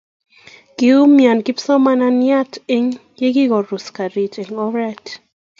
Kiumian 0.77 1.39
kipsomanian 1.45 2.17
ye 3.19 3.27
kingorus 3.35 3.85
karit 3.95 4.33
eng 4.41 4.57
oree. 4.67 4.95